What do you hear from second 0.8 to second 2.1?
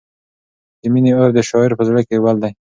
د مینې اور د شاعر په زړه